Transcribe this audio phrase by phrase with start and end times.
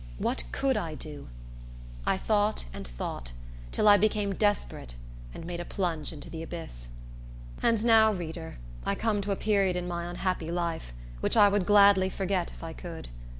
[0.17, 1.27] What could I do?
[2.07, 3.33] I thought and thought,
[3.71, 4.95] till I became desperate,
[5.31, 6.87] and made a plunge into the abyss.
[7.61, 11.67] And now, reader, I come to a period in my unhappy life, which I would
[11.67, 13.09] gladly forget if I could.